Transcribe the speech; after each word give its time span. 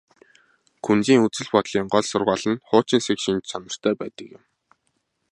Күнзийн 0.85 1.21
үзэл 1.27 1.49
бодлын 1.53 1.85
гол 1.93 2.05
сургаал 2.11 2.45
нь 2.51 2.61
хуучинсаг 2.67 3.17
шинж 3.21 3.41
чанартай 3.51 3.93
байдаг 4.01 4.27
юм. 4.37 4.43